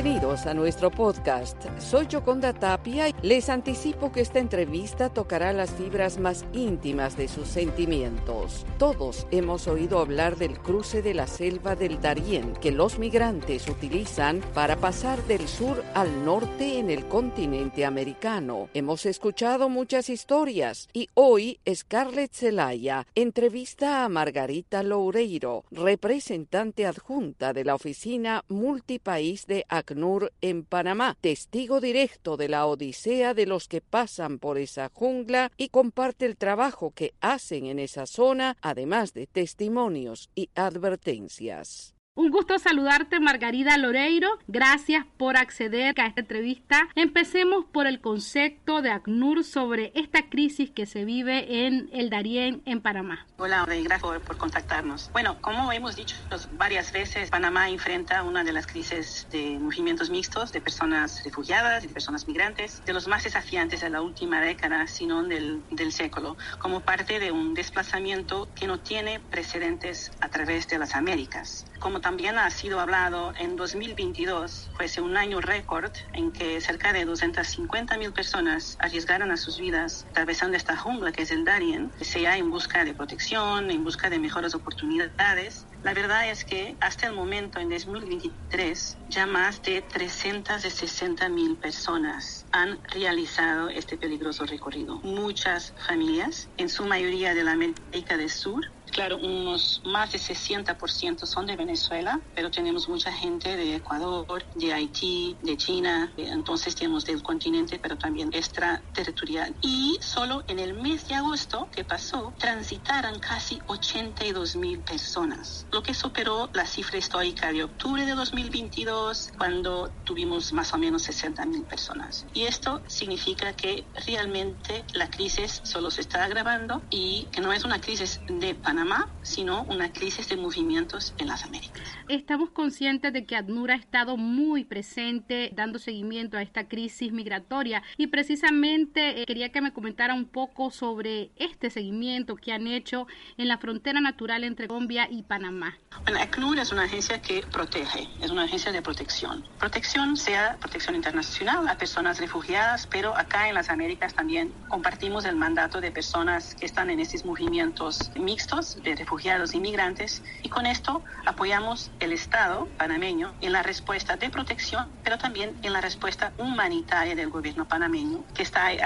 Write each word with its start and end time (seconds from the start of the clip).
Bienvenidos 0.00 0.46
a 0.46 0.54
nuestro 0.54 0.92
podcast. 0.92 1.56
Soy 1.80 2.06
Yoconda 2.06 2.52
Tapia 2.52 3.08
y 3.08 3.14
les 3.22 3.48
anticipo 3.48 4.12
que 4.12 4.20
esta 4.20 4.38
entrevista 4.38 5.08
tocará 5.08 5.52
las 5.52 5.72
fibras 5.72 6.20
más 6.20 6.44
íntimas 6.52 7.16
de 7.16 7.26
sus 7.26 7.48
sentimientos. 7.48 8.64
Todos 8.78 9.26
hemos 9.32 9.66
oído 9.66 9.98
hablar 9.98 10.36
del 10.36 10.56
cruce 10.60 11.02
de 11.02 11.14
la 11.14 11.26
selva 11.26 11.74
del 11.74 12.00
Darién 12.00 12.52
que 12.60 12.70
los 12.70 13.00
migrantes 13.00 13.68
utilizan 13.68 14.40
para 14.54 14.76
pasar 14.76 15.20
del 15.24 15.48
sur 15.48 15.82
al 15.94 16.24
norte 16.24 16.78
en 16.78 16.90
el 16.90 17.08
continente 17.08 17.84
americano. 17.84 18.68
Hemos 18.74 19.04
escuchado 19.04 19.68
muchas 19.68 20.10
historias 20.10 20.88
y 20.92 21.08
hoy 21.14 21.58
Scarlett 21.68 22.32
Zelaya 22.32 23.04
entrevista 23.16 24.04
a 24.04 24.08
Margarita 24.08 24.84
Loureiro, 24.84 25.64
representante 25.72 26.86
adjunta 26.86 27.52
de 27.52 27.64
la 27.64 27.74
oficina 27.74 28.44
multipaís 28.46 29.48
de 29.48 29.66
ACNUR 29.88 30.32
en 30.42 30.64
Panamá, 30.64 31.16
testigo 31.20 31.80
directo 31.80 32.36
de 32.36 32.48
la 32.48 32.66
odisea 32.66 33.32
de 33.32 33.46
los 33.46 33.68
que 33.68 33.80
pasan 33.80 34.38
por 34.38 34.58
esa 34.58 34.90
jungla 34.92 35.50
y 35.56 35.70
comparte 35.70 36.26
el 36.26 36.36
trabajo 36.36 36.90
que 36.90 37.14
hacen 37.20 37.64
en 37.66 37.78
esa 37.78 38.06
zona, 38.06 38.56
además 38.60 39.14
de 39.14 39.26
testimonios 39.26 40.28
y 40.34 40.50
advertencias. 40.54 41.97
Un 42.18 42.32
gusto 42.32 42.58
saludarte, 42.58 43.20
Margarida 43.20 43.78
Loreiro. 43.78 44.40
Gracias 44.48 45.06
por 45.18 45.36
acceder 45.36 45.94
a 46.00 46.06
esta 46.06 46.22
entrevista. 46.22 46.88
Empecemos 46.96 47.64
por 47.66 47.86
el 47.86 48.00
concepto 48.00 48.82
de 48.82 48.90
ACNUR 48.90 49.44
sobre 49.44 49.92
esta 49.94 50.28
crisis 50.28 50.68
que 50.68 50.84
se 50.84 51.04
vive 51.04 51.64
en 51.64 51.88
el 51.92 52.10
Darién, 52.10 52.60
en 52.64 52.80
Panamá. 52.80 53.24
Hola, 53.36 53.64
gracias 53.68 54.00
por, 54.00 54.36
contactarnos. 54.36 55.10
Bueno, 55.12 55.40
como 55.40 55.70
hemos 55.70 55.94
dicho 55.94 56.16
varias 56.54 56.90
veces, 56.90 57.30
Panamá 57.30 57.70
enfrenta 57.70 58.24
una 58.24 58.42
de 58.42 58.52
las 58.52 58.66
crisis 58.66 59.28
de 59.30 59.56
movimientos 59.60 60.10
mixtos 60.10 60.50
de 60.50 60.60
personas 60.60 61.22
refugiadas 61.22 61.84
y 61.84 61.86
de 61.86 61.92
personas 61.94 62.26
migrantes, 62.26 62.84
de 62.84 62.94
los 62.94 63.06
más 63.06 63.22
desafiantes 63.22 63.82
de 63.82 63.90
la 63.90 64.02
última 64.02 64.40
década, 64.40 64.88
sino 64.88 65.22
del, 65.22 65.62
del 65.70 65.92
século, 65.92 66.36
como 66.58 66.80
parte 66.80 67.20
de 67.20 67.30
un 67.30 67.54
desplazamiento 67.54 68.48
que 68.56 68.66
no 68.66 68.80
tiene 68.80 69.20
precedentes 69.20 70.10
a 70.20 70.28
través 70.30 70.66
de 70.66 70.80
las 70.80 70.96
Américas. 70.96 71.64
Como 71.78 72.00
también 72.08 72.38
ha 72.38 72.48
sido 72.48 72.80
hablado, 72.80 73.34
en 73.38 73.54
2022 73.54 74.70
fue 74.74 74.86
un 75.02 75.18
año 75.18 75.42
récord 75.42 75.92
en 76.14 76.32
que 76.32 76.58
cerca 76.62 76.94
de 76.94 77.04
250 77.04 77.98
mil 77.98 78.14
personas 78.14 78.78
arriesgaron 78.80 79.30
a 79.30 79.36
sus 79.36 79.58
vidas 79.60 80.06
atravesando 80.12 80.56
esta 80.56 80.74
jungla 80.74 81.12
que 81.12 81.24
es 81.24 81.32
el 81.32 81.44
Darien, 81.44 81.92
sea 82.00 82.38
en 82.38 82.50
busca 82.50 82.82
de 82.86 82.94
protección, 82.94 83.70
en 83.70 83.84
busca 83.84 84.08
de 84.08 84.18
mejores 84.18 84.54
oportunidades. 84.54 85.66
La 85.82 85.92
verdad 85.92 86.30
es 86.30 86.46
que 86.46 86.76
hasta 86.80 87.08
el 87.08 87.12
momento, 87.12 87.60
en 87.60 87.68
2023, 87.68 88.96
ya 89.10 89.26
más 89.26 89.60
de 89.60 89.82
360 89.82 91.28
mil 91.28 91.56
personas 91.56 92.46
han 92.52 92.82
realizado 92.84 93.68
este 93.68 93.98
peligroso 93.98 94.46
recorrido. 94.46 94.96
Muchas 95.02 95.74
familias, 95.86 96.48
en 96.56 96.70
su 96.70 96.86
mayoría 96.86 97.34
de 97.34 97.44
la 97.44 97.52
América 97.52 98.16
del 98.16 98.30
Sur, 98.30 98.64
Claro, 98.90 99.18
unos 99.18 99.80
más 99.84 100.12
de 100.12 100.18
60% 100.18 101.26
son 101.26 101.46
de 101.46 101.56
Venezuela, 101.56 102.20
pero 102.34 102.50
tenemos 102.50 102.88
mucha 102.88 103.12
gente 103.12 103.56
de 103.56 103.76
Ecuador, 103.76 104.44
de 104.54 104.72
Haití, 104.72 105.36
de 105.42 105.56
China, 105.56 106.12
entonces 106.16 106.74
tenemos 106.74 107.04
del 107.04 107.22
continente, 107.22 107.78
pero 107.78 107.96
también 107.96 108.30
extraterritorial. 108.32 109.54
Y 109.60 109.98
solo 110.00 110.44
en 110.48 110.58
el 110.58 110.74
mes 110.74 111.06
de 111.08 111.14
agosto 111.14 111.68
que 111.70 111.84
pasó, 111.84 112.34
transitaron 112.38 113.18
casi 113.18 113.60
82 113.66 114.56
mil 114.56 114.80
personas, 114.80 115.66
lo 115.70 115.82
que 115.82 115.94
superó 115.94 116.50
la 116.54 116.66
cifra 116.66 116.98
histórica 116.98 117.52
de 117.52 117.64
octubre 117.64 118.04
de 118.04 118.14
2022, 118.14 119.32
cuando 119.36 119.92
tuvimos 120.04 120.52
más 120.52 120.72
o 120.72 120.78
menos 120.78 121.02
60 121.02 121.44
mil 121.46 121.64
personas. 121.64 122.26
Y 122.32 122.44
esto 122.44 122.82
significa 122.86 123.52
que 123.52 123.86
realmente 124.06 124.84
la 124.94 125.10
crisis 125.10 125.60
solo 125.64 125.90
se 125.90 126.00
está 126.00 126.24
agravando 126.24 126.82
y 126.90 127.28
que 127.32 127.40
no 127.40 127.52
es 127.52 127.64
una 127.64 127.80
crisis 127.80 128.20
de 128.28 128.54
Panamá 128.54 128.77
sino 129.22 129.64
una 129.64 129.92
crisis 129.92 130.28
de 130.28 130.36
movimientos 130.36 131.12
en 131.18 131.26
las 131.26 131.44
Américas. 131.44 131.82
Estamos 132.08 132.50
conscientes 132.50 133.12
de 133.12 133.26
que 133.26 133.34
ADNUR 133.34 133.72
ha 133.72 133.74
estado 133.74 134.16
muy 134.16 134.64
presente 134.64 135.50
dando 135.54 135.78
seguimiento 135.78 136.36
a 136.36 136.42
esta 136.42 136.68
crisis 136.68 137.12
migratoria 137.12 137.82
y 137.96 138.06
precisamente 138.06 139.20
eh, 139.20 139.26
quería 139.26 139.50
que 139.50 139.60
me 139.60 139.72
comentara 139.72 140.14
un 140.14 140.26
poco 140.26 140.70
sobre 140.70 141.30
este 141.36 141.70
seguimiento 141.70 142.36
que 142.36 142.52
han 142.52 142.66
hecho 142.66 143.06
en 143.36 143.48
la 143.48 143.58
frontera 143.58 144.00
natural 144.00 144.44
entre 144.44 144.68
Colombia 144.68 145.08
y 145.10 145.22
Panamá. 145.22 145.76
Bueno, 146.04 146.20
ACNUR 146.20 146.58
es 146.58 146.70
una 146.70 146.84
agencia 146.84 147.20
que 147.20 147.42
protege, 147.42 148.08
es 148.22 148.30
una 148.30 148.44
agencia 148.44 148.70
de 148.70 148.80
protección. 148.80 149.44
Protección 149.58 150.16
sea 150.16 150.56
protección 150.60 150.94
internacional 150.94 151.66
a 151.66 151.76
personas 151.76 152.20
refugiadas, 152.20 152.86
pero 152.86 153.16
acá 153.16 153.48
en 153.48 153.54
las 153.54 153.70
Américas 153.70 154.14
también 154.14 154.52
compartimos 154.68 155.24
el 155.24 155.36
mandato 155.36 155.80
de 155.80 155.90
personas 155.90 156.54
que 156.54 156.66
están 156.66 156.90
en 156.90 157.00
estos 157.00 157.24
movimientos 157.24 158.10
mixtos 158.16 158.67
de 158.76 158.94
refugiados 158.94 159.54
inmigrantes 159.54 160.22
y 160.42 160.48
con 160.48 160.66
esto 160.66 161.02
apoyamos 161.26 161.90
el 162.00 162.12
Estado 162.12 162.68
panameño 162.76 163.34
en 163.40 163.52
la 163.52 163.62
respuesta 163.62 164.16
de 164.16 164.30
protección, 164.30 164.88
pero 165.02 165.18
también 165.18 165.56
en 165.62 165.72
la 165.72 165.80
respuesta 165.80 166.32
humanitaria 166.38 167.14
del 167.14 167.30
gobierno 167.30 167.66
panameño 167.66 168.24
que 168.34 168.42
está 168.42 168.72
eh, 168.72 168.80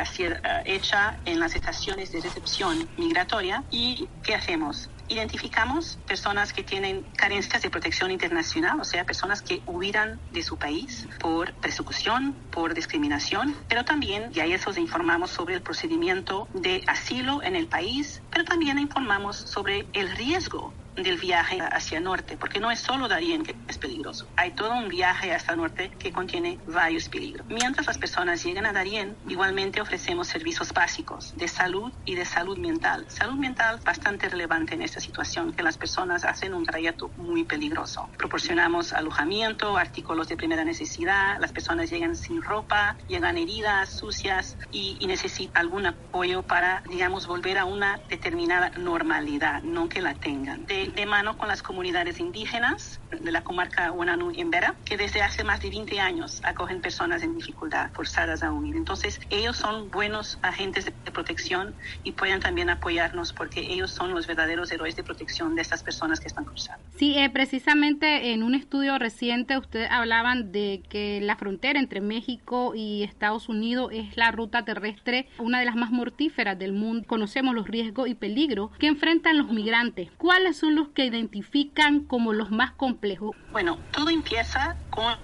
hecha 0.65 1.19
en 1.25 1.41
las 1.41 1.54
estaciones 1.54 2.12
de 2.12 2.21
recepción 2.21 2.88
migratoria. 2.97 3.65
¿Y 3.71 4.09
qué 4.22 4.34
hacemos? 4.34 4.88
Identificamos 5.12 5.98
personas 6.06 6.52
que 6.52 6.64
tienen 6.64 7.06
carencias 7.16 7.62
de 7.62 7.70
protección 7.70 8.10
internacional, 8.10 8.80
o 8.80 8.84
sea, 8.84 9.04
personas 9.04 9.42
que 9.42 9.62
huirán 9.66 10.20
de 10.30 10.42
su 10.42 10.56
país 10.58 11.06
por 11.20 11.54
persecución, 11.60 12.48
por 12.50 12.74
discriminación, 12.74 13.56
pero 13.68 13.84
también 13.84 14.30
ya 14.32 14.44
eso 14.44 14.72
informamos 14.78 15.30
sobre 15.30 15.54
el 15.54 15.62
procedimiento 15.62 16.48
de 16.52 16.82
asilo 16.86 17.42
en 17.42 17.56
el 17.56 17.68
país, 17.68 18.22
pero 18.30 18.44
también 18.44 18.78
informamos 18.78 19.36
sobre 19.36 19.88
el 19.92 20.10
riesgo 20.16 20.74
del 20.97 21.19
viaje 21.19 21.60
hacia 21.60 21.98
el 21.98 22.04
norte, 22.04 22.36
porque 22.36 22.60
no 22.60 22.70
es 22.70 22.80
solo 22.80 23.08
Darien 23.08 23.42
que 23.42 23.54
es 23.69 23.78
peligroso, 23.78 24.26
hay 24.36 24.53
todo 24.53 24.75
un 24.75 24.88
viaje 24.88 25.32
hasta 25.32 25.53
el 25.53 25.58
norte 25.58 25.91
que 25.98 26.12
contiene 26.12 26.58
varios 26.66 27.08
peligros. 27.08 27.47
Mientras 27.48 27.86
las 27.86 27.98
personas 27.98 28.44
llegan 28.44 28.66
a 28.66 28.72
Darien, 28.72 29.16
igualmente 29.28 29.80
ofrecemos 29.80 30.28
servicios 30.28 30.72
básicos 30.72 31.36
de 31.36 31.48
salud 31.48 31.92
y 32.04 32.14
de 32.14 32.25
salud 32.25 32.58
mental. 32.58 33.06
Salud 33.08 33.34
mental 33.34 33.80
bastante 33.84 34.28
relevante 34.28 34.75
en 34.75 34.82
esta 34.82 35.00
situación, 35.00 35.53
que 35.53 35.62
las 35.62 35.78
personas 35.78 36.25
hacen 36.25 36.54
un 36.54 36.64
trayecto 36.64 37.09
muy 37.16 37.44
peligroso. 37.44 38.09
Proporcionamos 38.16 38.92
alojamiento, 38.92 39.76
artículos 39.76 40.28
de 40.28 40.36
primera 40.36 40.64
necesidad, 40.64 41.38
las 41.41 41.53
personas 41.53 41.91
llegan 41.91 42.16
sin 42.16 42.42
ropa, 42.42 42.97
llegan 43.09 43.38
heridas, 43.38 43.91
sucias 43.91 44.56
y, 44.70 44.97
y 45.00 45.06
necesitan 45.06 45.62
algún 45.62 45.86
apoyo 45.86 46.42
para, 46.42 46.82
digamos, 46.88 47.26
volver 47.26 47.59
a 47.59 47.64
una 47.64 47.98
determinada 48.09 48.70
normalidad, 48.70 49.62
no 49.62 49.88
que 49.88 50.00
la 50.00 50.14
tengan. 50.14 50.66
De 50.66 50.81
de, 50.87 51.06
mano 51.06 51.37
con 51.37 51.48
las 51.48 51.62
comunidades 51.62 52.20
indígenas 52.20 53.00
de 53.10 53.31
la 53.31 53.44
comarca 53.44 53.93
Wananu 53.93 54.31
y 54.31 54.41
Embera, 54.41 54.75
que 54.84 54.97
desde 54.97 55.22
hace 55.22 55.44
más 55.44 55.60
de 55.60 55.70
20 55.70 56.00
años 56.00 56.41
acogen 56.44 56.81
personas 56.81 57.22
en 57.22 57.37
dificultad 57.37 57.91
forzadas 57.93 58.43
a 58.43 58.53
huir. 58.53 58.76
Entonces, 58.76 59.21
ellos 59.31 59.56
son 59.56 59.91
buenos 59.91 60.38
agentes 60.42 60.87
de 60.87 60.92
protección 61.10 61.75
y 62.04 62.12
pueden 62.12 62.41
también 62.41 62.71
apoyarnos 62.71 63.32
porque 63.32 63.60
ellos 63.60 63.91
son 63.91 64.12
los 64.12 64.26
verdaderos 64.26 64.71
héroes 64.72 64.97
de 64.97 65.03
protección 65.03 65.54
de 65.54 65.62
estas 65.62 65.82
personas 65.82 66.21
que 66.21 66.28
están 66.28 66.44
cruzando. 66.44 66.82
Sí, 66.97 67.16
eh, 67.19 67.31
precisamente 67.31 68.32
en 68.32 68.42
un 68.42 68.54
estudio 68.54 68.98
reciente 68.98 69.59
ustedes 69.59 69.91
hablaban 69.91 70.53
de 70.53 70.82
que 70.88 71.21
la 71.21 71.37
frontera 71.37 71.78
entre 71.78 72.00
México 72.00 72.75
y 72.75 73.03
Estados 73.03 73.48
Unidos 73.48 73.91
es 73.92 74.16
la 74.16 74.31
ruta 74.31 74.65
terrestre, 74.65 75.28
una 75.38 75.59
de 75.59 75.66
las 75.66 75.76
más 75.76 75.91
mortíferas 75.91 76.59
del 76.59 76.72
mundo. 76.72 77.06
Conocemos 77.06 77.54
los 77.54 77.69
riesgos 77.69 78.09
y 78.09 78.15
peligros 78.15 78.71
que 78.78 78.87
enfrentan 78.87 79.38
los 79.38 79.51
migrantes. 79.51 80.10
¿Cuáles 80.18 80.56
son 80.56 80.72
los 80.74 80.89
que 80.89 81.04
identifican 81.04 82.01
como 82.01 82.33
los 82.33 82.51
más 82.51 82.72
complejos? 82.72 83.36
Bueno, 83.53 83.78
todo 83.92 84.10
empieza 84.10 84.77
con 84.91 85.16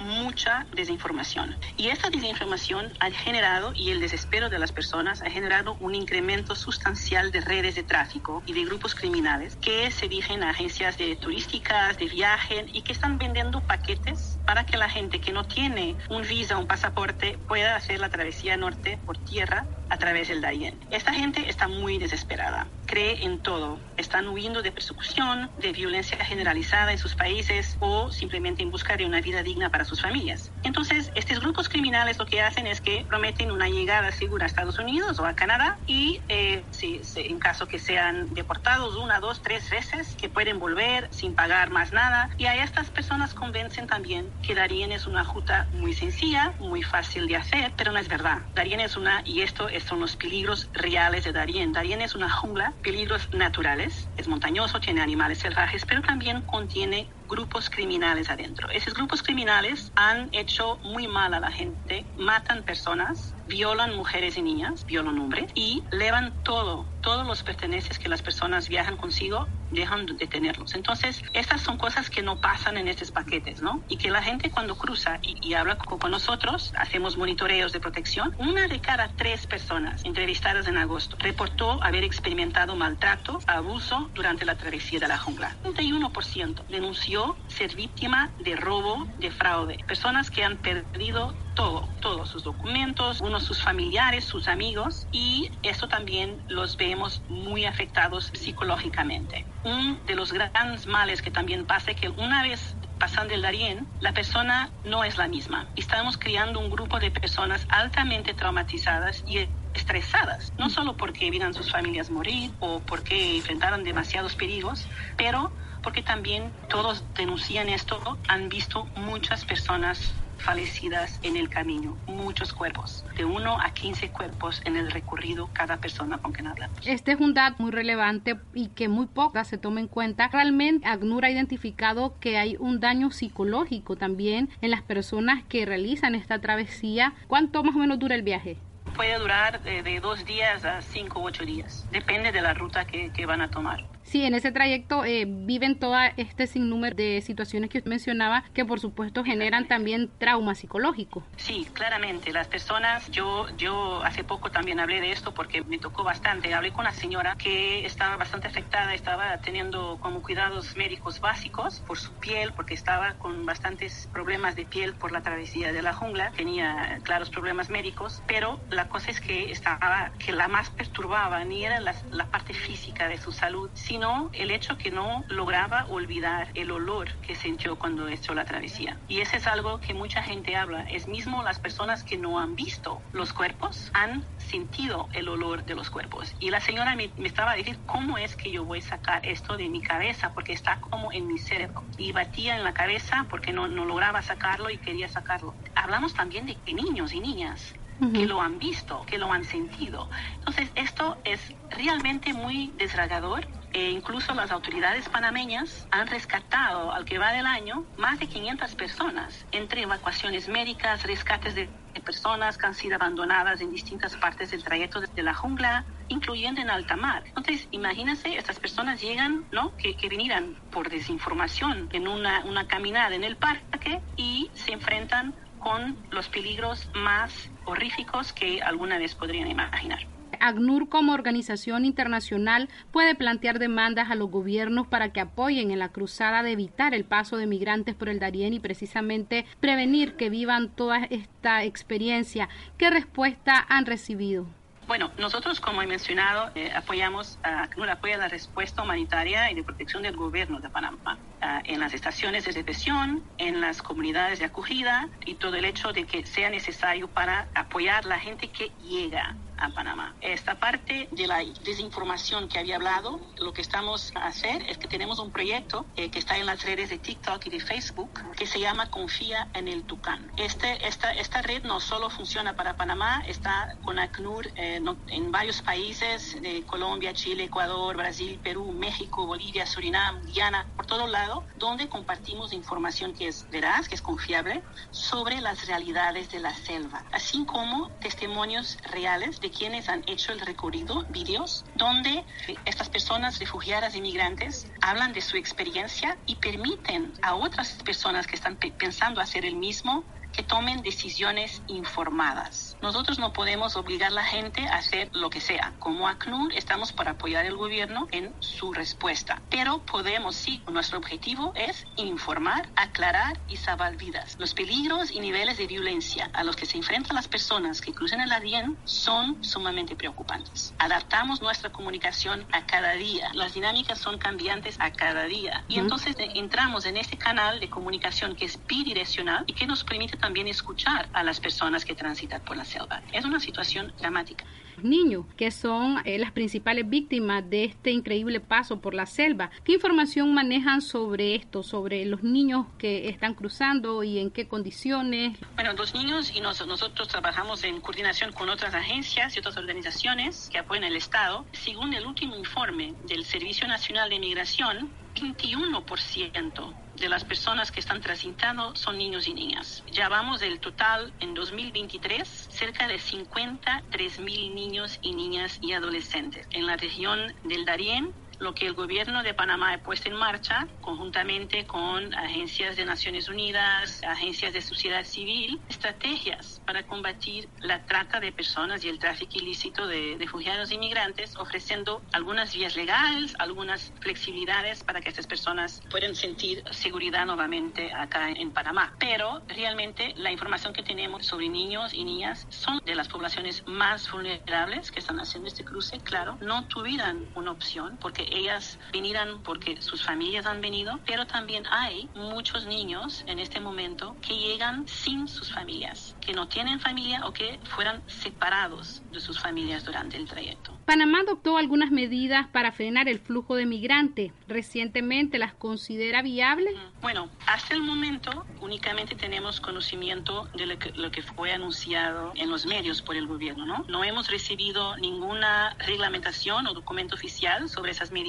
mucha 0.00 0.66
desinformación. 0.74 1.54
Y 1.76 1.88
esta 1.88 2.10
desinformación 2.10 2.92
ha 3.00 3.10
generado, 3.10 3.72
y 3.74 3.90
el 3.90 4.00
desespero 4.00 4.48
de 4.48 4.58
las 4.58 4.72
personas, 4.72 5.22
ha 5.22 5.30
generado 5.30 5.76
un 5.80 5.94
incremento 5.94 6.54
sustancial 6.54 7.30
de 7.30 7.40
redes 7.40 7.74
de 7.74 7.82
tráfico 7.82 8.42
y 8.46 8.52
de 8.52 8.64
grupos 8.64 8.94
criminales 8.94 9.56
que 9.56 9.90
se 9.90 10.08
dirigen 10.08 10.42
a 10.42 10.50
agencias 10.50 10.96
de 10.98 11.16
turísticas, 11.16 11.98
de 11.98 12.06
viaje 12.06 12.66
y 12.72 12.82
que 12.82 12.92
están 12.92 13.18
vendiendo 13.18 13.60
paquetes 13.60 14.38
para 14.46 14.64
que 14.64 14.76
la 14.76 14.88
gente 14.88 15.20
que 15.20 15.32
no 15.32 15.44
tiene 15.44 15.96
un 16.08 16.22
visa, 16.22 16.56
un 16.56 16.66
pasaporte, 16.66 17.38
pueda 17.46 17.76
hacer 17.76 18.00
la 18.00 18.08
travesía 18.08 18.56
norte 18.56 18.98
por 19.04 19.18
tierra 19.18 19.66
a 19.90 19.98
través 19.98 20.28
del 20.28 20.40
Darién. 20.40 20.78
Esta 20.90 21.12
gente 21.12 21.48
está 21.48 21.68
muy 21.68 21.98
desesperada, 21.98 22.66
cree 22.90 23.24
en 23.24 23.40
todo, 23.40 23.80
están 23.96 24.26
huyendo 24.28 24.62
de 24.62 24.72
persecución, 24.72 25.52
de 25.56 25.70
violencia 25.70 26.18
generalizada 26.24 26.90
en 26.90 26.98
sus 26.98 27.14
países 27.14 27.76
o 27.78 28.10
simplemente 28.10 28.64
en 28.64 28.70
busca 28.72 28.96
de 28.96 29.06
una 29.06 29.20
vida 29.20 29.44
digna 29.44 29.70
para 29.70 29.84
sus 29.84 30.00
familias. 30.00 30.52
Entonces, 30.64 31.12
estos 31.14 31.38
grupos 31.38 31.68
criminales 31.68 32.18
lo 32.18 32.26
que 32.26 32.42
hacen 32.42 32.66
es 32.66 32.80
que 32.80 33.06
prometen 33.08 33.52
una 33.52 33.68
llegada 33.68 34.10
segura 34.10 34.44
a 34.44 34.48
Estados 34.48 34.80
Unidos 34.80 35.20
o 35.20 35.26
a 35.26 35.34
Canadá 35.34 35.78
y 35.86 36.20
eh, 36.28 36.66
si, 36.70 37.00
en 37.14 37.38
caso 37.38 37.68
que 37.68 37.78
sean 37.78 38.26
deportados 38.30 38.96
una, 38.96 39.20
dos, 39.20 39.40
tres 39.40 39.70
veces, 39.70 40.16
que 40.16 40.28
pueden 40.28 40.58
volver 40.58 41.08
sin 41.12 41.36
pagar 41.36 41.70
más 41.70 41.92
nada. 41.92 42.30
Y 42.38 42.46
a 42.46 42.64
estas 42.64 42.90
personas 42.90 43.34
convencen 43.34 43.86
también 43.86 44.32
que 44.42 44.56
Darien 44.56 44.90
es 44.90 45.06
una 45.06 45.22
ruta 45.22 45.68
muy 45.70 45.94
sencilla, 45.94 46.54
muy 46.58 46.82
fácil 46.82 47.28
de 47.28 47.36
hacer, 47.36 47.72
pero 47.76 47.92
no 47.92 48.00
es 48.00 48.08
verdad. 48.08 48.38
Darien 48.56 48.80
es 48.80 48.96
una, 48.96 49.22
y 49.24 49.42
esto 49.42 49.68
son 49.86 50.00
los 50.00 50.16
peligros 50.16 50.70
reales 50.72 51.22
de 51.24 51.32
Darien. 51.32 51.72
Darien 51.72 52.00
es 52.00 52.16
una 52.16 52.28
jungla, 52.28 52.74
peligros 52.80 53.28
naturales, 53.32 54.10
es 54.16 54.28
montañoso, 54.28 54.80
tiene 54.80 55.02
animales 55.02 55.38
salvajes, 55.38 55.84
pero 55.86 56.02
también 56.02 56.42
contiene 56.42 57.10
grupos 57.30 57.70
criminales 57.70 58.28
adentro. 58.28 58.68
Esos 58.70 58.92
grupos 58.94 59.22
criminales 59.22 59.92
han 59.94 60.28
hecho 60.32 60.76
muy 60.82 61.06
mal 61.06 61.32
a 61.32 61.40
la 61.40 61.52
gente, 61.52 62.04
matan 62.18 62.64
personas, 62.64 63.34
violan 63.46 63.96
mujeres 63.96 64.36
y 64.36 64.42
niñas, 64.42 64.84
violan 64.84 65.18
hombres 65.18 65.50
y 65.54 65.82
llevan 65.92 66.32
todo, 66.44 66.86
todos 67.00 67.26
los 67.26 67.42
perteneces 67.42 67.98
que 67.98 68.08
las 68.08 68.22
personas 68.22 68.68
viajan 68.68 68.96
consigo, 68.96 69.46
dejan 69.70 70.06
de 70.06 70.26
tenerlos. 70.26 70.74
Entonces, 70.74 71.22
estas 71.32 71.60
son 71.60 71.78
cosas 71.78 72.10
que 72.10 72.22
no 72.22 72.40
pasan 72.40 72.76
en 72.76 72.88
estos 72.88 73.10
paquetes, 73.10 73.62
¿no? 73.62 73.82
Y 73.88 73.96
que 73.96 74.10
la 74.10 74.22
gente 74.22 74.50
cuando 74.50 74.76
cruza 74.76 75.18
y, 75.22 75.54
habla 75.54 75.76
con, 75.76 76.10
nosotros, 76.10 76.72
hacemos 76.76 77.16
monitoreos 77.16 77.72
de 77.72 77.80
protección, 77.80 78.34
una 78.38 78.66
de 78.66 78.80
cada 78.80 79.08
tres 79.08 79.46
personas 79.46 80.04
entrevistadas 80.04 80.66
en 80.66 80.76
agosto 80.76 81.16
reportó 81.18 81.82
haber 81.82 82.04
experimentado 82.04 82.74
maltrato, 82.74 83.38
abuso 83.46 84.10
durante 84.14 84.44
la 84.44 84.56
travesía 84.56 84.98
de 84.98 85.08
la 85.08 85.18
jungla. 85.18 85.54
31% 85.64 86.66
denunció 86.68 87.19
ser 87.48 87.74
víctima 87.74 88.30
de 88.38 88.56
robo, 88.56 89.06
de 89.18 89.30
fraude. 89.30 89.78
Personas 89.86 90.30
que 90.30 90.44
han 90.44 90.56
perdido 90.56 91.34
todo, 91.54 91.88
todos 92.00 92.28
sus 92.28 92.44
documentos, 92.44 93.20
unos 93.20 93.44
sus 93.44 93.62
familiares, 93.62 94.24
sus 94.24 94.48
amigos, 94.48 95.06
y 95.12 95.50
eso 95.62 95.88
también 95.88 96.42
los 96.48 96.76
vemos 96.76 97.22
muy 97.28 97.64
afectados 97.64 98.30
psicológicamente. 98.34 99.44
Un 99.64 99.98
de 100.06 100.14
los 100.14 100.32
grandes 100.32 100.86
males 100.86 101.22
que 101.22 101.30
también 101.30 101.66
pasa 101.66 101.90
es 101.90 102.00
que 102.00 102.08
una 102.08 102.42
vez 102.42 102.74
pasando 102.98 103.34
el 103.34 103.42
Darién, 103.42 103.86
la 104.00 104.12
persona 104.12 104.70
no 104.84 105.04
es 105.04 105.16
la 105.16 105.26
misma. 105.26 105.66
Estamos 105.74 106.18
creando 106.18 106.60
un 106.60 106.70
grupo 106.70 107.00
de 107.00 107.10
personas 107.10 107.66
altamente 107.70 108.34
traumatizadas 108.34 109.24
y 109.26 109.48
estresadas, 109.74 110.52
no 110.58 110.68
solo 110.68 110.96
porque 110.96 111.30
vieran 111.30 111.54
sus 111.54 111.70
familias 111.70 112.10
morir 112.10 112.50
o 112.60 112.80
porque 112.80 113.36
enfrentaron 113.36 113.84
demasiados 113.84 114.34
peligros, 114.34 114.86
pero 115.16 115.50
porque 115.82 116.02
también 116.02 116.50
todos 116.68 117.04
denuncian 117.14 117.68
esto, 117.68 118.18
han 118.28 118.48
visto 118.48 118.84
muchas 118.96 119.44
personas 119.44 120.12
fallecidas 120.40 121.20
en 121.22 121.36
el 121.36 121.48
camino, 121.48 121.96
muchos 122.06 122.52
cuerpos, 122.52 123.04
de 123.16 123.24
1 123.24 123.60
a 123.60 123.70
15 123.70 124.10
cuerpos 124.10 124.60
en 124.64 124.76
el 124.76 124.90
recorrido 124.90 125.50
cada 125.52 125.76
persona 125.76 126.18
con 126.18 126.32
quien 126.32 126.46
hablamos. 126.46 126.78
Este 126.86 127.12
es 127.12 127.20
un 127.20 127.34
dato 127.34 127.62
muy 127.62 127.70
relevante 127.70 128.38
y 128.54 128.68
que 128.68 128.88
muy 128.88 129.06
poca 129.06 129.44
se 129.44 129.58
toma 129.58 129.80
en 129.80 129.88
cuenta. 129.88 130.28
Realmente 130.28 130.86
ACNUR 130.86 131.24
ha 131.24 131.30
identificado 131.30 132.18
que 132.20 132.38
hay 132.38 132.56
un 132.58 132.80
daño 132.80 133.10
psicológico 133.10 133.96
también 133.96 134.50
en 134.60 134.70
las 134.70 134.82
personas 134.82 135.44
que 135.44 135.66
realizan 135.66 136.14
esta 136.14 136.40
travesía. 136.40 137.14
¿Cuánto 137.28 137.62
más 137.62 137.74
o 137.76 137.78
menos 137.78 137.98
dura 137.98 138.14
el 138.14 138.22
viaje? 138.22 138.56
Puede 138.96 139.18
durar 139.18 139.62
de, 139.62 140.00
dos 140.00 140.24
días 140.24 140.64
a 140.64 140.82
cinco 140.82 141.20
u 141.20 141.26
ocho 141.26 141.44
días, 141.44 141.86
depende 141.90 142.32
de 142.32 142.42
la 142.42 142.54
ruta 142.54 142.84
que, 142.86 143.10
que 143.12 143.24
van 143.24 143.40
a 143.40 143.50
tomar. 143.50 143.84
Sí, 144.10 144.24
en 144.24 144.34
ese 144.34 144.50
trayecto 144.50 145.04
eh, 145.04 145.24
viven 145.24 145.78
todo 145.78 145.96
este 146.16 146.48
sinnúmero 146.48 146.96
de 146.96 147.20
situaciones 147.20 147.70
que 147.70 147.78
usted 147.78 147.88
mencionaba 147.88 148.42
que 148.52 148.64
por 148.64 148.80
supuesto 148.80 149.22
generan 149.22 149.68
también 149.68 150.10
trauma 150.18 150.56
psicológico. 150.56 151.24
Sí, 151.36 151.64
claramente. 151.72 152.32
Las 152.32 152.48
personas, 152.48 153.08
yo, 153.12 153.46
yo 153.56 154.02
hace 154.02 154.24
poco 154.24 154.50
también 154.50 154.80
hablé 154.80 155.00
de 155.00 155.12
esto 155.12 155.32
porque 155.32 155.62
me 155.62 155.78
tocó 155.78 156.02
bastante. 156.02 156.52
Hablé 156.52 156.72
con 156.72 156.80
una 156.80 156.92
señora 156.92 157.36
que 157.36 157.86
estaba 157.86 158.16
bastante 158.16 158.48
afectada, 158.48 158.94
estaba 158.94 159.38
teniendo 159.42 159.98
como 160.00 160.22
cuidados 160.22 160.76
médicos 160.76 161.20
básicos 161.20 161.78
por 161.86 161.96
su 161.96 162.12
piel, 162.14 162.52
porque 162.52 162.74
estaba 162.74 163.14
con 163.14 163.46
bastantes 163.46 164.08
problemas 164.12 164.56
de 164.56 164.64
piel 164.64 164.94
por 164.94 165.12
la 165.12 165.20
travesía 165.20 165.72
de 165.72 165.82
la 165.82 165.92
jungla, 165.92 166.32
tenía 166.32 166.98
claros 167.04 167.30
problemas 167.30 167.70
médicos, 167.70 168.24
pero 168.26 168.58
la 168.70 168.88
cosa 168.88 169.12
es 169.12 169.20
que 169.20 169.52
estaba, 169.52 170.10
que 170.18 170.32
la 170.32 170.48
más 170.48 170.68
perturbaba 170.70 171.44
ni 171.44 171.64
era 171.64 171.78
la, 171.78 171.94
la 172.10 172.26
parte 172.26 172.54
física 172.54 173.06
de 173.06 173.16
su 173.16 173.30
salud, 173.30 173.70
sino 173.74 173.99
sino 174.00 174.30
el 174.32 174.50
hecho 174.50 174.78
que 174.78 174.90
no 174.90 175.26
lograba 175.28 175.84
olvidar 175.90 176.48
el 176.54 176.70
olor 176.70 177.10
que 177.20 177.34
sintió 177.34 177.78
cuando 177.78 178.08
hizo 178.08 178.34
la 178.34 178.46
travesía. 178.46 178.98
Y 179.08 179.20
ese 179.20 179.36
es 179.36 179.46
algo 179.46 179.78
que 179.78 179.92
mucha 179.92 180.22
gente 180.22 180.56
habla. 180.56 180.84
Es 180.84 181.06
mismo 181.06 181.42
las 181.42 181.58
personas 181.58 182.02
que 182.02 182.16
no 182.16 182.40
han 182.40 182.56
visto 182.56 183.02
los 183.12 183.34
cuerpos 183.34 183.90
han 183.92 184.24
sentido 184.38 185.10
el 185.12 185.28
olor 185.28 185.66
de 185.66 185.74
los 185.74 185.90
cuerpos. 185.90 186.34
Y 186.40 186.48
la 186.48 186.60
señora 186.60 186.96
me, 186.96 187.12
estaba 187.18 187.52
diciendo, 187.52 187.82
¿cómo 187.84 188.16
es 188.16 188.36
que 188.36 188.50
yo 188.50 188.64
voy 188.64 188.78
a 188.78 188.82
sacar 188.82 189.26
esto 189.26 189.58
de 189.58 189.68
mi 189.68 189.82
cabeza? 189.82 190.32
Porque 190.32 190.54
está 190.54 190.80
como 190.80 191.12
en 191.12 191.26
mi 191.26 191.36
cerebro. 191.36 191.84
Y 191.98 192.12
batía 192.12 192.56
en 192.56 192.64
la 192.64 192.72
cabeza 192.72 193.26
porque 193.28 193.52
no, 193.52 193.68
no 193.68 193.84
lograba 193.84 194.22
sacarlo 194.22 194.70
y 194.70 194.78
quería 194.78 195.10
sacarlo. 195.10 195.54
Hablamos 195.74 196.14
también 196.14 196.46
de 196.46 196.56
niños 196.72 197.12
y 197.12 197.20
niñas 197.20 197.74
que 198.14 198.26
lo 198.26 198.40
han 198.40 198.58
visto, 198.58 199.04
que 199.06 199.18
lo 199.18 199.30
han 199.30 199.44
sentido. 199.44 200.08
Entonces, 200.38 200.70
esto 200.74 201.18
es 201.24 201.54
realmente 201.68 202.32
muy 202.32 202.72
desragador 202.78 203.46
e 203.72 203.90
incluso 203.90 204.34
las 204.34 204.50
autoridades 204.50 205.08
panameñas 205.08 205.86
han 205.90 206.06
rescatado 206.06 206.92
al 206.92 207.04
que 207.04 207.18
va 207.18 207.32
del 207.32 207.46
año 207.46 207.86
más 207.96 208.18
de 208.18 208.26
500 208.26 208.74
personas 208.74 209.46
entre 209.52 209.82
evacuaciones 209.82 210.48
médicas, 210.48 211.04
rescates 211.04 211.54
de 211.54 211.70
personas 212.04 212.56
que 212.56 212.66
han 212.66 212.74
sido 212.74 212.96
abandonadas 212.96 213.60
en 213.60 213.70
distintas 213.70 214.16
partes 214.16 214.50
del 214.50 214.62
trayecto 214.62 215.00
de 215.00 215.22
la 215.22 215.34
jungla, 215.34 215.84
incluyendo 216.08 216.60
en 216.60 216.70
alta 216.70 216.96
mar. 216.96 217.22
Entonces, 217.26 217.68
imagínense, 217.72 218.36
estas 218.36 218.58
personas 218.58 219.00
llegan, 219.00 219.44
¿no? 219.52 219.74
Que, 219.76 219.96
que 219.96 220.08
vinieran 220.08 220.56
por 220.70 220.88
desinformación 220.88 221.88
en 221.92 222.08
una, 222.08 222.44
una 222.44 222.66
caminada 222.66 223.14
en 223.14 223.24
el 223.24 223.36
parque 223.36 224.02
y 224.16 224.50
se 224.54 224.72
enfrentan 224.72 225.34
con 225.58 225.98
los 226.10 226.28
peligros 226.28 226.90
más 226.94 227.50
horríficos 227.66 228.32
que 228.32 228.62
alguna 228.62 228.98
vez 228.98 229.14
podrían 229.14 229.50
imaginar. 229.50 230.00
ACNUR 230.40 230.88
como 230.88 231.12
organización 231.12 231.84
internacional 231.84 232.68
puede 232.92 233.14
plantear 233.14 233.58
demandas 233.58 234.10
a 234.10 234.14
los 234.14 234.30
gobiernos 234.30 234.86
para 234.86 235.12
que 235.12 235.20
apoyen 235.20 235.70
en 235.70 235.78
la 235.78 235.90
cruzada 235.90 236.42
de 236.42 236.52
evitar 236.52 236.94
el 236.94 237.04
paso 237.04 237.36
de 237.36 237.46
migrantes 237.46 237.94
por 237.94 238.08
el 238.08 238.18
Darién 238.18 238.54
y 238.54 238.60
precisamente 238.60 239.46
prevenir 239.60 240.16
que 240.16 240.30
vivan 240.30 240.70
toda 240.70 241.04
esta 241.10 241.64
experiencia. 241.64 242.48
¿Qué 242.78 242.90
respuesta 242.90 243.64
han 243.68 243.86
recibido? 243.86 244.46
Bueno, 244.86 245.12
nosotros, 245.18 245.60
como 245.60 245.82
he 245.82 245.86
mencionado, 245.86 246.50
eh, 246.56 246.72
apoyamos, 246.74 247.38
a 247.44 247.62
ACNUR 247.62 247.90
apoya 247.90 248.16
la 248.16 248.26
respuesta 248.26 248.82
humanitaria 248.82 249.48
y 249.52 249.54
de 249.54 249.62
protección 249.62 250.02
del 250.02 250.16
gobierno 250.16 250.58
de 250.58 250.68
Panamá 250.68 251.16
en 251.64 251.78
las 251.78 251.94
estaciones 251.94 252.44
de 252.44 252.52
detención, 252.52 253.22
en 253.38 253.60
las 253.60 253.82
comunidades 253.82 254.40
de 254.40 254.46
acogida 254.46 255.08
y 255.24 255.34
todo 255.34 255.54
el 255.54 255.64
hecho 255.64 255.92
de 255.92 256.04
que 256.04 256.26
sea 256.26 256.50
necesario 256.50 257.06
para 257.06 257.48
apoyar 257.54 258.04
la 258.04 258.18
gente 258.18 258.48
que 258.48 258.72
llega 258.82 259.36
a 259.60 259.70
Panamá. 259.70 260.14
Esta 260.20 260.58
parte 260.58 261.08
de 261.12 261.26
la 261.26 261.38
desinformación 261.64 262.48
que 262.48 262.58
había 262.58 262.76
hablado, 262.76 263.20
lo 263.38 263.52
que 263.52 263.62
estamos 263.62 264.12
a 264.14 264.26
hacer 264.26 264.62
es 264.68 264.78
que 264.78 264.88
tenemos 264.88 265.18
un 265.18 265.30
proyecto 265.30 265.86
eh, 265.96 266.10
que 266.10 266.18
está 266.18 266.38
en 266.38 266.46
las 266.46 266.64
redes 266.64 266.90
de 266.90 266.98
TikTok 266.98 267.46
y 267.46 267.50
de 267.50 267.60
Facebook 267.60 268.10
que 268.36 268.46
se 268.46 268.60
llama 268.60 268.90
Confía 268.90 269.48
en 269.54 269.68
el 269.68 269.84
Tucán. 269.84 270.30
Este, 270.36 270.86
esta, 270.86 271.12
esta 271.12 271.42
red 271.42 271.64
no 271.64 271.80
solo 271.80 272.10
funciona 272.10 272.56
para 272.56 272.76
Panamá, 272.76 273.22
está 273.26 273.76
con 273.84 273.98
ACNUR 273.98 274.48
eh, 274.56 274.80
en 275.08 275.32
varios 275.32 275.62
países 275.62 276.40
de 276.40 276.62
Colombia, 276.62 277.12
Chile, 277.12 277.44
Ecuador, 277.44 277.96
Brasil, 277.96 278.38
Perú, 278.42 278.72
México, 278.72 279.26
Bolivia, 279.26 279.66
Surinam, 279.66 280.22
Guyana, 280.22 280.66
por 280.76 280.86
todo 280.86 281.06
lado, 281.06 281.44
donde 281.56 281.88
compartimos 281.88 282.52
información 282.52 283.12
que 283.14 283.28
es 283.28 283.48
veraz, 283.50 283.88
que 283.88 283.94
es 283.94 284.02
confiable, 284.02 284.62
sobre 284.90 285.40
las 285.40 285.66
realidades 285.66 286.30
de 286.30 286.40
la 286.40 286.54
selva, 286.54 287.04
así 287.12 287.44
como 287.44 287.90
testimonios 288.00 288.78
reales 288.90 289.40
de 289.40 289.49
quienes 289.50 289.88
han 289.88 290.02
hecho 290.06 290.32
el 290.32 290.40
recorrido, 290.40 291.04
vídeos, 291.10 291.64
donde 291.74 292.24
estas 292.64 292.88
personas 292.88 293.38
refugiadas 293.38 293.94
y 293.94 294.00
migrantes 294.00 294.66
hablan 294.80 295.12
de 295.12 295.20
su 295.20 295.36
experiencia 295.36 296.18
y 296.26 296.36
permiten 296.36 297.12
a 297.22 297.34
otras 297.34 297.74
personas 297.84 298.26
que 298.26 298.36
están 298.36 298.56
pensando 298.78 299.20
hacer 299.20 299.44
el 299.44 299.56
mismo 299.56 300.04
que 300.40 300.46
tomen 300.46 300.80
decisiones 300.80 301.60
informadas. 301.66 302.78
Nosotros 302.80 303.18
no 303.18 303.30
podemos 303.34 303.76
obligar 303.76 304.10
a 304.10 304.14
la 304.14 304.24
gente 304.24 304.66
a 304.66 304.76
hacer 304.76 305.10
lo 305.12 305.28
que 305.28 305.38
sea. 305.38 305.74
Como 305.78 306.08
ACNUR 306.08 306.54
estamos 306.54 306.94
para 306.94 307.10
apoyar 307.10 307.44
al 307.44 307.58
gobierno 307.58 308.08
en 308.10 308.32
su 308.40 308.72
respuesta, 308.72 309.42
pero 309.50 309.84
podemos 309.84 310.36
sí, 310.36 310.62
nuestro 310.72 310.96
objetivo 310.96 311.52
es 311.56 311.84
informar, 311.96 312.70
aclarar 312.74 313.38
y 313.48 313.58
salvar 313.58 313.98
vidas. 313.98 314.36
Los 314.38 314.54
peligros 314.54 315.10
y 315.10 315.20
niveles 315.20 315.58
de 315.58 315.66
violencia 315.66 316.30
a 316.32 316.42
los 316.42 316.56
que 316.56 316.64
se 316.64 316.78
enfrentan 316.78 317.16
las 317.16 317.28
personas 317.28 317.82
que 317.82 317.92
cruzan 317.92 318.22
el 318.22 318.32
ADN 318.32 318.78
son 318.84 319.44
sumamente 319.44 319.94
preocupantes. 319.94 320.72
Adaptamos 320.78 321.42
nuestra 321.42 321.70
comunicación 321.70 322.46
a 322.52 322.64
cada 322.64 322.92
día. 322.92 323.30
Las 323.34 323.52
dinámicas 323.52 323.98
son 323.98 324.16
cambiantes 324.16 324.76
a 324.80 324.90
cada 324.90 325.24
día. 325.24 325.64
Y 325.68 325.78
entonces 325.78 326.16
eh, 326.18 326.30
entramos 326.36 326.86
en 326.86 326.96
este 326.96 327.18
canal 327.18 327.60
de 327.60 327.68
comunicación 327.68 328.34
que 328.34 328.46
es 328.46 328.58
bidireccional 328.66 329.44
y 329.46 329.52
que 329.52 329.66
nos 329.66 329.84
permite 329.84 330.16
también 330.16 330.29
escuchar 330.48 331.08
a 331.12 331.22
las 331.22 331.40
personas 331.40 331.84
que 331.84 331.94
transitan 331.94 332.40
por 332.42 332.56
la 332.56 332.64
selva. 332.64 333.02
Es 333.12 333.24
una 333.24 333.40
situación 333.40 333.92
dramática 333.98 334.44
niños, 334.82 335.26
que 335.36 335.50
son 335.50 336.00
eh, 336.04 336.18
las 336.18 336.32
principales 336.32 336.88
víctimas 336.88 337.48
de 337.48 337.64
este 337.64 337.90
increíble 337.90 338.40
paso 338.40 338.80
por 338.80 338.94
la 338.94 339.06
selva. 339.06 339.50
¿Qué 339.64 339.72
información 339.72 340.32
manejan 340.34 340.82
sobre 340.82 341.34
esto, 341.34 341.62
sobre 341.62 342.04
los 342.04 342.22
niños 342.22 342.66
que 342.78 343.08
están 343.08 343.34
cruzando 343.34 344.02
y 344.02 344.18
en 344.18 344.30
qué 344.30 344.48
condiciones? 344.48 345.38
Bueno, 345.54 345.72
los 345.74 345.94
niños 345.94 346.32
y 346.34 346.40
nosotros 346.40 347.08
trabajamos 347.08 347.64
en 347.64 347.80
coordinación 347.80 348.32
con 348.32 348.48
otras 348.48 348.74
agencias 348.74 349.36
y 349.36 349.40
otras 349.40 349.56
organizaciones 349.56 350.48
que 350.50 350.58
apoyan 350.58 350.84
el 350.84 350.96
Estado. 350.96 351.44
Según 351.52 351.94
el 351.94 352.06
último 352.06 352.36
informe 352.36 352.94
del 353.06 353.24
Servicio 353.24 353.66
Nacional 353.68 354.10
de 354.10 354.18
Migración, 354.18 354.90
21% 355.20 356.74
de 356.96 357.08
las 357.08 357.24
personas 357.24 357.70
que 357.70 357.80
están 357.80 358.00
transitando 358.00 358.74
son 358.76 358.98
niños 358.98 359.26
y 359.26 359.34
niñas. 359.34 359.82
Ya 359.90 360.08
vamos 360.08 360.40
del 360.40 360.60
total 360.60 361.12
en 361.20 361.34
2023, 361.34 362.28
cerca 362.50 362.86
de 362.88 362.98
53 362.98 364.20
mil 364.20 364.54
niños 364.54 364.98
y 365.02 365.14
niñas 365.14 365.58
y 365.62 365.72
adolescentes. 365.72 366.46
En 366.50 366.66
la 366.66 366.76
región 366.76 367.34
del 367.44 367.64
Darién, 367.64 368.12
lo 368.40 368.54
que 368.54 368.66
el 368.66 368.74
gobierno 368.74 369.22
de 369.22 369.34
Panamá 369.34 369.74
ha 369.74 369.78
puesto 369.78 370.08
en 370.08 370.16
marcha, 370.16 370.66
conjuntamente 370.80 371.66
con 371.66 372.12
agencias 372.14 372.76
de 372.76 372.84
Naciones 372.84 373.28
Unidas, 373.28 374.02
agencias 374.02 374.52
de 374.52 374.62
sociedad 374.62 375.04
civil, 375.04 375.60
estrategias 375.68 376.60
para 376.66 376.82
combatir 376.86 377.48
la 377.60 377.84
trata 377.84 378.18
de 378.18 378.32
personas 378.32 378.84
y 378.84 378.88
el 378.88 378.98
tráfico 378.98 379.32
ilícito 379.34 379.86
de 379.86 380.16
refugiados 380.18 380.70
e 380.70 380.74
inmigrantes, 380.74 381.36
ofreciendo 381.36 382.02
algunas 382.12 382.54
vías 382.54 382.76
legales, 382.76 383.34
algunas 383.38 383.92
flexibilidades 384.00 384.82
para 384.82 385.00
que 385.00 385.10
estas 385.10 385.26
personas 385.26 385.82
puedan 385.90 386.14
sentir 386.14 386.64
seguridad 386.70 387.26
nuevamente 387.26 387.92
acá 387.92 388.30
en 388.30 388.52
Panamá. 388.52 388.94
Pero 388.98 389.42
realmente 389.48 390.14
la 390.16 390.32
información 390.32 390.72
que 390.72 390.82
tenemos 390.82 391.26
sobre 391.26 391.48
niños 391.48 391.92
y 391.92 392.04
niñas 392.04 392.46
son 392.48 392.80
de 392.84 392.94
las 392.94 393.08
poblaciones 393.08 393.62
más 393.66 394.10
vulnerables 394.10 394.90
que 394.90 395.00
están 395.00 395.20
haciendo 395.20 395.48
este 395.48 395.64
cruce, 395.64 396.00
claro, 396.00 396.38
no 396.40 396.66
tuvieran 396.68 397.26
una 397.34 397.50
opción 397.50 397.98
porque 398.00 398.29
ellas 398.30 398.78
vinieran 398.92 399.42
porque 399.42 399.80
sus 399.80 400.04
familias 400.04 400.46
han 400.46 400.60
venido, 400.60 401.00
pero 401.06 401.26
también 401.26 401.64
hay 401.70 402.08
muchos 402.14 402.66
niños 402.66 403.24
en 403.26 403.38
este 403.38 403.60
momento 403.60 404.16
que 404.20 404.36
llegan 404.36 404.86
sin 404.86 405.28
sus 405.28 405.52
familias, 405.52 406.16
que 406.20 406.32
no 406.32 406.48
tienen 406.48 406.80
familia 406.80 407.26
o 407.26 407.32
que 407.32 407.58
fueran 407.64 408.02
separados 408.06 409.02
de 409.12 409.20
sus 409.20 409.40
familias 409.40 409.84
durante 409.84 410.16
el 410.16 410.26
trayecto. 410.26 410.76
Panamá 410.84 411.20
adoptó 411.20 411.56
algunas 411.56 411.90
medidas 411.90 412.48
para 412.48 412.72
frenar 412.72 413.08
el 413.08 413.20
flujo 413.20 413.54
de 413.54 413.66
migrantes. 413.66 414.32
¿Recientemente 414.48 415.38
las 415.38 415.54
considera 415.54 416.22
viables? 416.22 416.74
Bueno, 417.00 417.28
hasta 417.46 417.74
el 417.74 417.82
momento 417.82 418.44
únicamente 418.60 419.14
tenemos 419.14 419.60
conocimiento 419.60 420.48
de 420.54 420.66
lo 420.66 420.78
que, 420.78 420.90
lo 420.92 421.10
que 421.10 421.22
fue 421.22 421.52
anunciado 421.52 422.32
en 422.36 422.50
los 422.50 422.66
medios 422.66 423.02
por 423.02 423.16
el 423.16 423.26
gobierno, 423.26 423.66
¿no? 423.66 423.84
No 423.88 424.04
hemos 424.04 424.30
recibido 424.30 424.96
ninguna 424.96 425.76
reglamentación 425.78 426.66
o 426.66 426.74
documento 426.74 427.14
oficial 427.14 427.68
sobre 427.68 427.92
esas 427.92 428.10
medidas 428.10 428.19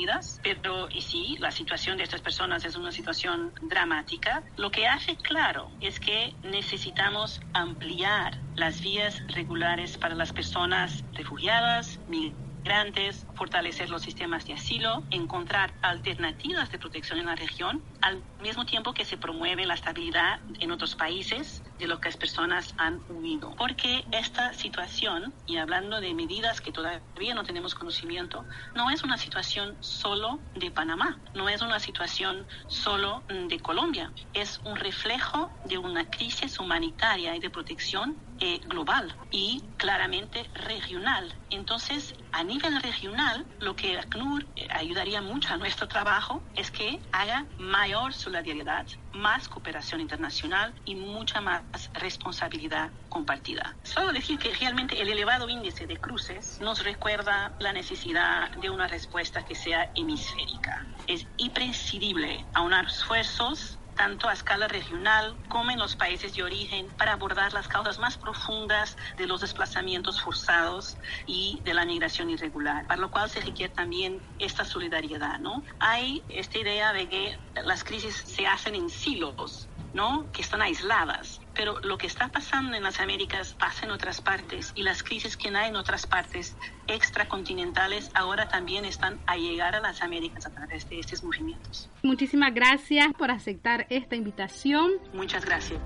pero 0.44 0.88
y 0.90 1.02
sí, 1.02 1.38
la 1.40 1.52
situación 1.52 1.98
de 1.98 2.04
estas 2.04 2.22
personas 2.22 2.64
es 2.66 2.76
una 2.76 2.92
situación 2.92 3.54
dramática. 3.62 4.44
Lo 4.58 4.72
que 4.72 4.88
hace 4.88 5.16
claro 5.18 5.70
es 5.80 6.00
que 6.00 6.36
necesitamos 6.44 7.40
ampliar 7.54 8.38
las 8.56 8.82
vías 8.82 9.22
regulares 9.30 9.98
para 9.98 10.16
las 10.16 10.32
personas 10.32 11.04
refugiadas, 11.14 12.00
migrantes, 12.08 13.26
fortalecer 13.36 13.90
los 13.90 14.02
sistemas 14.02 14.46
de 14.46 14.54
asilo, 14.54 15.04
encontrar 15.10 15.74
alternativas 15.82 16.72
de 16.72 16.80
protección 16.80 17.20
en 17.20 17.26
la 17.26 17.36
región, 17.36 17.84
al 18.02 18.24
mismo 18.40 18.66
tiempo 18.66 18.94
que 18.94 19.06
se 19.06 19.18
promueve 19.18 19.66
la 19.66 19.74
estabilidad 19.74 20.40
en 20.60 20.72
otros 20.72 20.96
países 20.96 21.64
de 21.82 21.88
lo 21.88 22.00
que 22.00 22.10
las 22.10 22.18
personas 22.18 22.76
han 22.78 23.02
huido. 23.10 23.56
Porque 23.58 24.06
esta 24.12 24.54
situación, 24.54 25.34
y 25.48 25.58
hablando 25.58 26.00
de 26.00 26.14
medidas 26.14 26.62
que 26.62 26.72
todavía 26.72 27.34
no 27.34 27.44
tenemos 27.44 27.74
conocimiento, 27.74 28.46
no 28.76 28.92
es 28.92 29.04
una 29.04 29.18
situación 29.18 29.78
solo 29.82 30.42
de 30.54 30.70
Panamá, 30.70 31.20
no 31.34 31.50
es 31.50 31.62
una 31.62 31.80
situación 31.80 32.48
solo 32.68 33.26
de 33.28 33.60
Colombia, 33.60 34.14
es 34.34 34.60
un 34.64 34.76
reflejo 34.76 35.52
de 35.66 35.80
una 35.80 36.06
crisis 36.06 36.60
humanitaria 36.60 37.36
y 37.36 37.40
de 37.40 37.50
protección 37.50 38.22
eh, 38.44 38.60
global 38.66 39.16
y 39.30 39.64
claramente 39.78 40.50
regional. 40.56 41.32
Entonces, 41.52 42.16
a 42.32 42.44
nivel 42.44 42.82
regional, 42.82 43.46
lo 43.60 43.76
que 43.76 44.00
ACNUR 44.00 44.48
eh, 44.56 44.68
ayudaría 44.72 45.22
mucho 45.22 45.54
a 45.54 45.58
nuestro 45.58 45.88
trabajo 45.88 46.42
es 46.56 46.72
que 46.72 47.00
haga 47.12 47.46
mayor 47.60 48.14
solidaridad, 48.14 48.88
más 49.14 49.48
cooperación 49.48 50.02
internacional 50.02 50.74
y 50.86 50.96
mucha 50.96 51.40
más 51.40 51.62
responsabilidad 51.94 52.90
compartida. 53.10 53.76
Solo 53.84 54.12
decir 54.12 54.40
que 54.40 54.52
realmente 54.56 55.00
el 55.00 55.10
elevado 55.10 55.48
índice 55.48 55.86
de 55.86 55.98
cruces 55.98 56.60
nos 56.62 56.84
recuerda 56.84 57.54
la 57.60 57.74
necesidad 57.74 58.50
de 58.58 58.72
una 58.72 58.88
respuesta 58.88 59.46
que 59.46 59.54
sea 59.54 59.92
hemisférica. 59.96 60.88
Es 61.06 61.28
imprescindible 61.38 62.44
aunar 62.56 62.86
esfuerzos 62.86 63.78
tanto 64.02 64.28
a 64.28 64.34
escala 64.34 64.68
regional 64.68 65.38
como 65.48 65.70
en 65.70 65.78
los 65.78 65.96
países 65.96 66.34
de 66.34 66.42
origen 66.42 66.88
para 66.98 67.14
abordar 67.14 67.54
las 67.54 67.68
causas 67.68 68.00
más 68.00 68.18
profundas 68.18 68.98
de 69.16 69.28
los 69.28 69.42
desplazamientos 69.42 70.20
forzados 70.20 70.98
y 71.28 71.62
de 71.66 71.76
la 71.76 71.86
migración 71.86 72.32
irregular, 72.32 72.88
para 72.88 73.00
lo 73.00 73.12
cual 73.12 73.30
se 73.30 73.42
requiere 73.42 73.72
también 73.72 74.20
esta 74.40 74.66
solidaridad, 74.66 75.38
¿no? 75.38 75.64
Hay 75.80 76.26
esta 76.30 76.58
idea 76.58 76.94
de 76.94 77.08
que 77.10 77.38
las 77.64 77.84
crisis 77.84 78.16
se 78.26 78.48
hacen 78.48 78.74
en 78.74 78.90
silos, 78.90 79.70
¿no? 79.94 80.32
Que 80.32 80.42
están 80.42 80.62
aisladas. 80.62 81.42
Pero 81.54 81.80
lo 81.82 81.98
que 81.98 82.08
está 82.08 82.30
pasando 82.30 82.76
en 82.76 82.84
las 82.84 83.00
Américas 83.00 83.56
pasa 83.60 83.86
en 83.86 83.92
otras 83.92 84.22
partes 84.22 84.72
y 84.76 84.84
las 84.84 85.04
crisis 85.04 85.38
que 85.38 85.50
hay 85.50 85.70
en 85.70 85.76
otras 85.76 86.08
partes 86.08 86.56
extracontinentales 86.88 88.10
ahora 88.14 88.48
también 88.48 88.86
están 88.86 89.20
a 89.26 89.38
llegar 89.38 89.76
a 89.76 89.80
las 89.80 90.02
Américas 90.02 90.46
a 90.46 90.50
través 90.52 90.90
de 90.90 91.00
estos 91.00 91.24
movimientos. 91.24 91.90
Muchísimas 92.04 92.54
gracias 92.54 93.08
por 93.18 93.32
aceptar 93.32 93.86
esta 93.90 94.16
invitación. 94.16 94.92
Muchas 95.14 95.46
gracias 95.46 95.82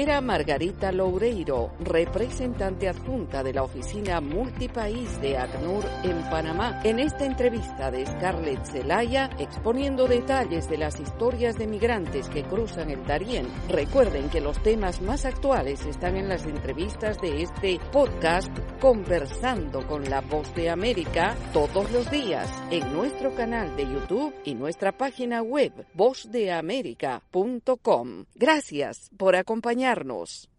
era 0.00 0.22
Margarita 0.22 0.90
Loureiro, 0.90 1.72
representante 1.80 2.88
adjunta 2.88 3.42
de 3.42 3.52
la 3.52 3.62
oficina 3.62 4.22
multipaís 4.22 5.20
de 5.20 5.36
ACNUR 5.36 5.84
en 6.02 6.18
Panamá, 6.30 6.80
en 6.82 6.98
esta 6.98 7.26
entrevista 7.26 7.90
de 7.90 8.06
Scarlett 8.06 8.64
Zelaya 8.64 9.28
exponiendo 9.38 10.08
detalles 10.08 10.70
de 10.70 10.78
las 10.78 10.98
historias 10.98 11.58
de 11.58 11.66
migrantes 11.66 12.30
que 12.30 12.42
cruzan 12.42 12.88
el 12.88 13.04
Darién. 13.04 13.46
Recuerden 13.68 14.30
que 14.30 14.40
los 14.40 14.62
temas 14.62 15.02
más 15.02 15.26
actuales 15.26 15.84
están 15.84 16.16
en 16.16 16.30
las 16.30 16.46
entrevistas 16.46 17.20
de 17.20 17.42
este 17.42 17.78
podcast 17.92 18.48
Conversando 18.80 19.86
con 19.86 20.08
la 20.08 20.22
Voz 20.22 20.54
de 20.54 20.70
América 20.70 21.36
todos 21.52 21.92
los 21.92 22.10
días 22.10 22.50
en 22.70 22.90
nuestro 22.94 23.34
canal 23.34 23.76
de 23.76 23.82
YouTube 23.82 24.32
y 24.44 24.54
nuestra 24.54 24.92
página 24.92 25.42
web 25.42 25.86
vozdeamerica.com. 25.92 28.24
Gracias 28.34 29.10
por 29.18 29.36
acompañarnos 29.36 29.81
acompañarnos. 29.82 30.51